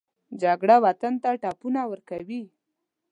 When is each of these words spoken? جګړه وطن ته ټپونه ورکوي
جګړه 0.41 0.75
وطن 0.85 1.13
ته 1.23 1.29
ټپونه 1.41 1.81
ورکوي 1.91 2.43